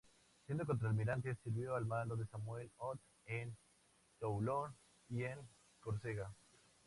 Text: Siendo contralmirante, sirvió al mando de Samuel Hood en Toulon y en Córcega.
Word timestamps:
Siendo 0.47 0.65
contralmirante, 0.65 1.35
sirvió 1.43 1.75
al 1.75 1.85
mando 1.85 2.15
de 2.15 2.25
Samuel 2.25 2.71
Hood 2.77 2.97
en 3.27 3.55
Toulon 4.19 4.75
y 5.09 5.25
en 5.25 5.37
Córcega. 5.79 6.33